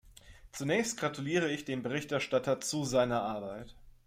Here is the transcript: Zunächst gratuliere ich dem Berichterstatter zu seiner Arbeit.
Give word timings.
Zunächst 0.51 0.99
gratuliere 0.99 1.51
ich 1.51 1.63
dem 1.63 1.83
Berichterstatter 1.83 2.59
zu 2.59 2.85
seiner 2.85 3.21
Arbeit. 3.21 3.75